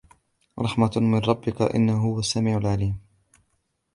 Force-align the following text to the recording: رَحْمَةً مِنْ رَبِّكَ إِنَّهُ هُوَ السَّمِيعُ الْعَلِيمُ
رَحْمَةً 0.59 0.91
مِنْ 0.95 1.17
رَبِّكَ 1.19 1.61
إِنَّهُ 1.61 1.97
هُوَ 2.05 2.19
السَّمِيعُ 2.19 2.57
الْعَلِيمُ 2.57 2.99